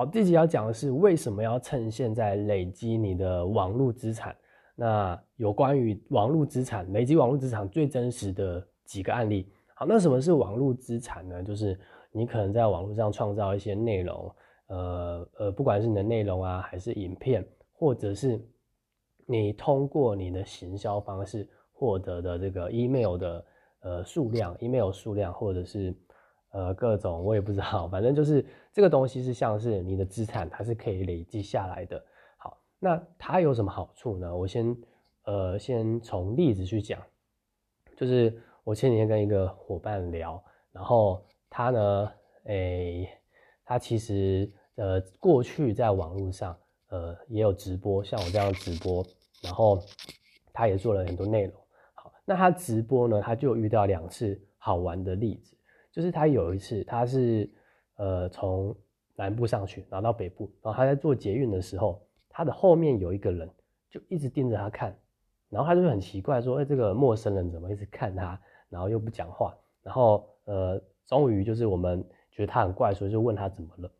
[0.00, 4.34] 好，这集要讲的是为什么要趁现在累积你的网络资产。
[4.74, 9.52] 那有关于网络资产累积网络资产最真实的几个案例。
[9.74, 11.42] 好，那什么是网络资产呢？
[11.42, 11.78] 就是
[12.12, 14.34] 你可能在网络上创造一些内容，
[14.68, 18.42] 呃呃，不管是你的内容啊，还是影片，或者是
[19.26, 23.44] 你通过你的行销方式获得的这个 email 的
[23.80, 25.94] 呃数量，email 数量，或者是。
[26.50, 32.04] 呃，各种我也不知道，反正就是这个东西是像是你的资产，它是可以累积下来的。
[32.36, 34.36] 好，那它有什么好处呢？
[34.36, 34.76] 我先
[35.24, 37.00] 呃先从例子去讲，
[37.96, 42.12] 就是我前几天跟一个伙伴聊，然后他呢，
[42.44, 43.08] 诶，
[43.64, 46.56] 他其实呃过去在网络上
[46.88, 49.06] 呃也有直播，像我这样直播，
[49.40, 49.80] 然后
[50.52, 51.54] 他也做了很多内容。
[51.94, 55.56] 好，那他直播呢，他就遇到两次好玩的例子。
[55.92, 57.50] 就是他有一次，他是
[57.96, 58.74] 呃从
[59.16, 63.50] 南部上去，然后到北部，然后他在做捷运的时候，他的后面有一个人
[63.90, 64.96] 就一直盯着他看，
[65.48, 73.90] 然后他就很奇怪说：“哎，这个陌生人怎么一直看他，然后又不讲话？”然后呃，终于就是我们觉得他很怪，所以就问他怎么了，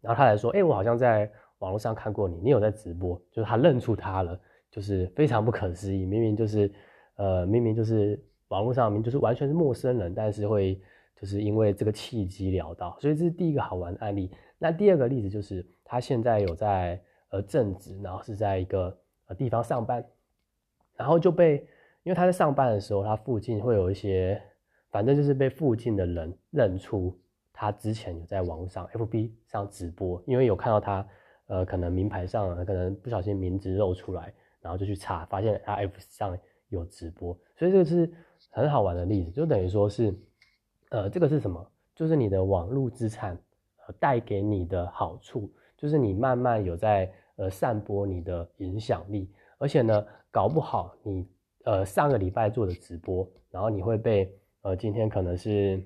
[0.00, 6.72] 然后他才说：“哎，我好像在网络上看过你，你有在直播。”就是他认出他了，就是非常不可思议，明明就是
[7.16, 10.80] 呃明明就是网络上明就是完全是陌生人，但是会。
[11.20, 14.30] 就是因为这个契机聊到，所以这是第一个好玩的案例。
[14.56, 20.04] 那第二个例子就是他现在有在呃正职，然后是在一个呃地方上班，
[20.96, 21.56] 然后就被
[22.04, 24.40] 因为他在上班的时候，他附近会有一些，
[24.90, 27.16] 反正就是被附近的人认出
[27.52, 31.08] 他之前有在网上 FB 上直播，因为有看到他
[31.46, 36.38] 呃可能名牌上可能不小心名字露出来，然后就去查，发现他 F 上
[36.68, 38.08] 有直播，所以这个是
[38.50, 40.14] 很好玩的例子，就等于说是。
[40.90, 41.64] 呃，这个是什么？
[41.94, 43.36] 就是你的网络资产，
[43.86, 51.28] 呃，带给你的好处，就是你慢慢有在呃散播你的影响力，而且呢，搞不好你
[51.64, 54.32] 呃上个礼拜做的直播，然后你会被
[54.62, 55.84] 呃今天可能是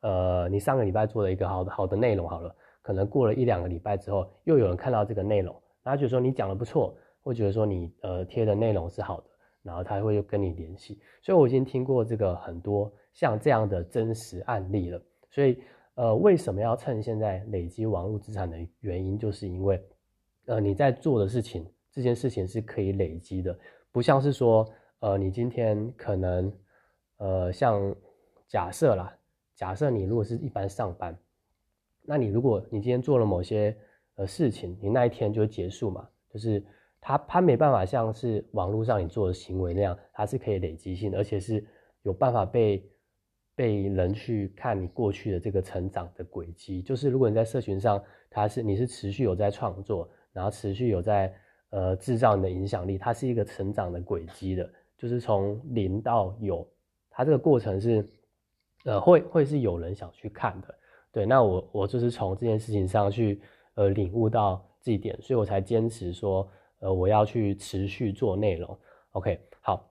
[0.00, 9.29] 呃你上个礼拜做了一个好的好的内容好了，可能过了一两个礼拜之后，又有人看到这个内容，他觉得说你讲的不错，会觉得说你呃贴的内容是好的，
[9.62, 12.92] 然后他会跟你联系，所以我已经听过这个很多。
[13.12, 15.60] 像这样的真实案例了，所以
[15.94, 19.82] 呃，为什么要趁现在累积网络资产的原因，就是因为
[20.46, 23.58] 呃你在做的事情，这件事情是可以累积的，
[23.90, 24.64] 不像是说
[25.00, 26.52] 呃你今天可能
[27.16, 27.94] 呃像
[28.46, 29.12] 假设啦，
[29.56, 31.18] 假设你如果是一般上班，
[32.02, 33.76] 那你如果你今天做了某些
[34.14, 36.64] 呃事情，你那一天就结束嘛，就是
[37.00, 41.64] 它它没办法像是网络上你做的行为那样，它是可以累积性的，而且是
[42.02, 42.88] 有办法被。
[43.56, 51.30] 被人去看你过去的这个成长的轨迹，就是如果你在社群上，它是你是持续有在创作，然后持续有在
[51.68, 56.66] 呃制造你的影响力，它是一个成长的轨迹的，就是从零到有，
[57.10, 58.08] 它这个过程是
[58.86, 60.74] 呃会会是有人想去看的，
[61.12, 63.42] 对，那我我就是从这件事情上去
[63.74, 66.48] 呃领悟到这一点，所以我才坚持说
[66.80, 68.78] 呃我要去持续做内容
[69.12, 69.90] ，OK，好，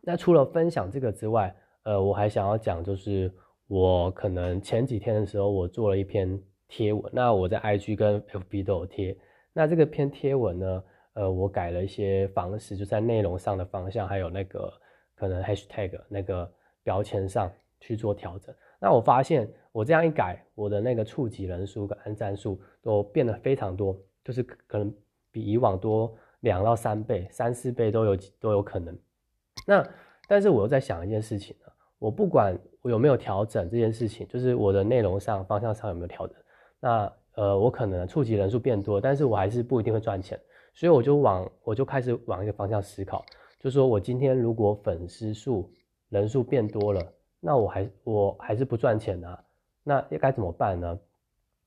[0.00, 1.54] 那除了分享这个之外。
[1.84, 3.32] 呃，我还想要讲，就是
[3.66, 9.16] 我可能前几天的时候，我做了一篇贴文，那我在 IG 跟 FB 都有贴。
[9.54, 10.84] 那这个篇贴文呢，
[11.14, 14.70] 呃，我改了一些方式，就在内容上的方向，还有那个
[15.14, 16.52] 可能 Hashtag 那个
[16.82, 17.50] 标签上
[17.80, 18.54] 去做调整。
[18.78, 24.94] 那我发现我这样一改，我的那个触及人数跟按赞数都变得非常多，就是可能
[25.38, 28.98] 比以往多两到三倍、三四倍都有都有可能。
[29.66, 29.86] 那
[30.28, 31.54] 但是我又在想一件事情。
[32.00, 36.36] 我不管我有没有调整这件事情，就是我的内容上方向上有没有调整，
[36.78, 40.38] 那呃我可能触及人数变多，但是我还是不一定会赚钱，
[40.74, 43.24] 所以我就往我就开始往一个方向思考，
[43.58, 45.68] 就说我今天如果粉丝数
[46.08, 47.02] 人数变多了，
[47.40, 49.44] 那我还我还是不赚钱的，
[49.82, 50.96] 那该怎么办呢？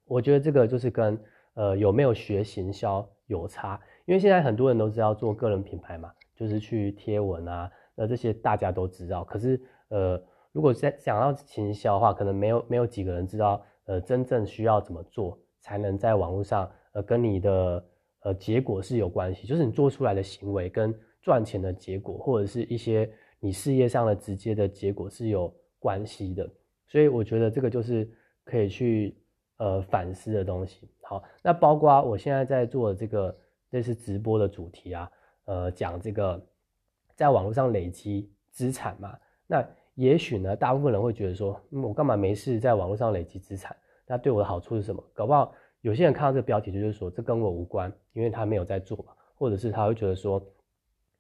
[0.06, 1.20] 我觉得这个就是跟
[1.56, 9.60] 呃有没有学行销有差，因为现在很多人都知道做个人品牌嘛，就是去贴文啊，那这些大家都知道，可是。
[9.94, 10.18] 呃，
[10.54, 17.86] 如果在想要行销的话，可能没有没有几个人知道，呃，真正需要怎么做才能在网络上，呃，跟你的
[18.22, 23.12] 呃结果是有关系，就是你做出来的行为跟赚钱的结果，或者是一些
[23.42, 26.50] 你事业上的直接的结果是有关系的。
[26.88, 28.10] 所以我觉得这个就是
[28.46, 29.14] 可以去
[29.58, 30.90] 呃反思的东西。
[31.12, 33.36] 好，那包括我现在在做的这个
[33.72, 35.12] 类似直播的主题啊，
[35.44, 36.42] 呃，讲这个
[37.16, 39.66] 在网络上累积资产嘛，那。
[39.96, 43.76] 也许呢，大部分人会觉得说，嗯我干嘛没事在网络上累积资产？
[44.08, 45.04] 那对我的好处是什么？
[45.14, 50.42] 搞不好有些人看到这个标题就是说这跟我无关，因为他没有在做嘛，或者是他会觉得说，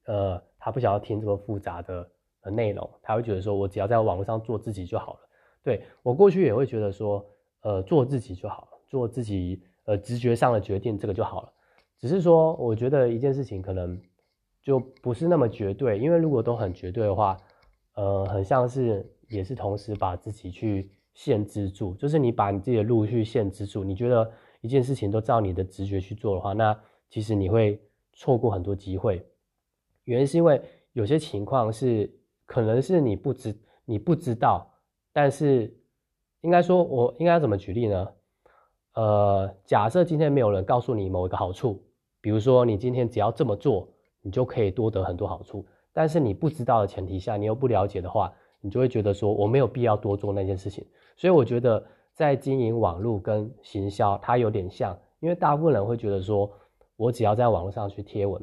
[0.05, 2.09] 呃，他不想要听这么复杂的
[2.43, 5.19] 的内容，他会觉得说我只要在网络上做自己就好了。
[5.61, 7.23] 对我过去也会觉得说，
[7.63, 11.53] 呃，做自己就好了，做自己呃直觉上的决定这个就好了。
[11.99, 14.01] 只是说，我觉得一件事情可能
[14.61, 17.37] 就不是那么绝对，因为如果都很绝对的话，
[17.93, 23.83] 呃，很像是也是同时把自己去限制住，就是你把你自己的路去限制住。
[23.83, 24.31] 你觉得
[24.61, 26.75] 一件事情都照你的直觉去做的话，那
[27.09, 27.79] 其实你会
[28.13, 29.23] 错过很多机会。
[30.05, 30.59] 原因是因为
[30.93, 32.11] 有些情况是
[32.45, 33.55] 可能是你不知
[33.85, 34.73] 你不知道，
[35.13, 35.71] 但是
[36.41, 38.07] 应该说，我应该怎么举例呢？
[38.93, 41.81] 呃，假设今天没有人告诉你某一个好处。
[42.19, 43.87] 比如说，你今天只要这么做，
[44.21, 45.65] 你就可以多得很多好处。
[45.91, 50.85] 但是你不知道的前提下，你又不了解的话，你就会觉得说我没有必要多做那件事情。
[51.17, 51.83] 所以我觉得
[52.13, 56.51] 在经营网络跟行销，它有点像，因为大部分人会觉得说，
[56.95, 58.39] 我只要在网络上去贴文，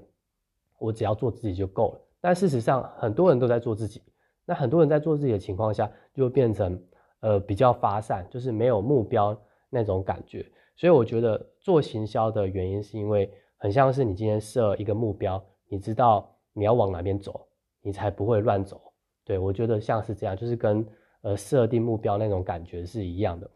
[0.78, 2.00] 我只要做自己就够了。
[2.20, 4.02] 但事实上，很多人都在做自己。
[4.44, 6.82] 那很多人在做自己的情况下，就会变成
[7.20, 9.38] 呃比较发散，就是没有目标
[9.70, 10.44] 那种感觉。
[10.76, 13.30] 所以我觉得做行销的原因是因为。
[13.60, 17.44] 很像是你今天设一个目标，你知道你要往哪边走，
[17.82, 18.80] 你才不会乱走。
[19.24, 20.86] 对我觉得像是这样，就是跟
[21.22, 23.50] 呃设定目标那种感觉是一样的。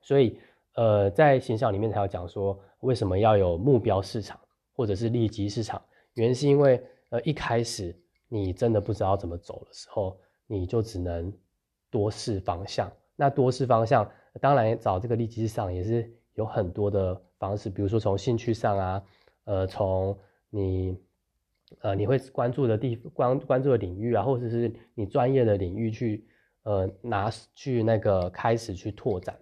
[0.00, 0.40] 所以
[0.76, 4.40] 呃在形象里面才要讲说，为什么要有目标市场
[4.72, 5.82] 或者是利基市场？
[6.14, 7.94] 原因是因为呃一开始
[8.28, 11.30] 你真的不知道怎么走的时候，你就只能
[11.90, 12.90] 多试方向。
[13.14, 14.10] 那多试方向，
[14.40, 19.02] 当然找这个利基上也是有很多的方式，比如说从兴趣上啊。
[19.46, 20.98] 呃，从你，
[21.80, 26.26] 呃，你会关注的地关关注的领域啊，或者是你专业的领域去，
[26.62, 29.38] 呃，拿去那个开始去拓展。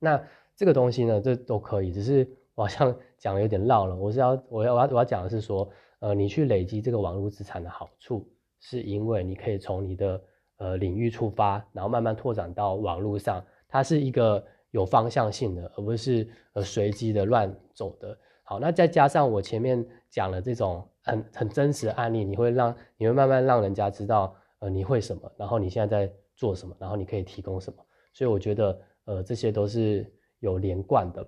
[0.00, 0.20] 那
[0.56, 3.94] 这个东西呢，这都可以，只是我好像讲的有点绕了。
[3.94, 5.70] 我是要我要我要我要讲的是说，
[6.00, 8.28] 呃，你去累积这个网络资产的好处，
[8.58, 10.20] 是因为你可以从你的
[10.56, 18.18] 呃领域出发，然后慢慢拓展到网络上，它是一个有方向性的，而不是呃随机的乱走的。
[18.42, 27.78] 好，那再加上我前面讲了这种很很真实的案例，你会让你会慢慢让人家知道，呃，你会什么，然后你现在在做什么，然后你可以提供什么，
[28.12, 30.04] 所以我觉得，呃，这些都是
[30.40, 31.24] 有连贯的。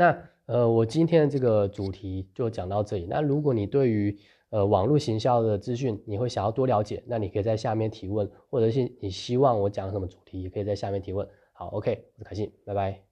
[0.00, 3.06] 那呃，我今天的这个主题就讲到这里。
[3.06, 4.18] 那如果你对于
[4.48, 11.28] 呃网络行销的资讯，你会想要多了解，那你可以在下面提问，或者是你希望我讲什么主题，也可以在下面提问。
[11.52, 13.09] 好，OK，我是凯信，拜拜。